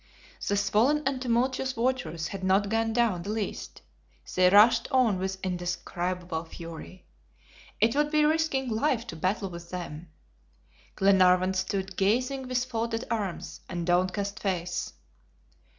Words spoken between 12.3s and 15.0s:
with folded arms and downcast face.